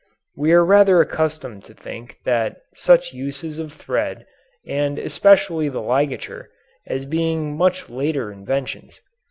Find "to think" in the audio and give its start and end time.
1.65-2.17